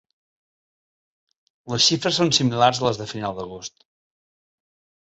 Les 1.73 1.85
xifres 1.89 2.17
són 2.23 2.35
similars 2.39 2.83
a 2.83 2.89
les 2.89 3.05
de 3.05 3.09
final 3.13 3.39
d’agost. 3.39 3.89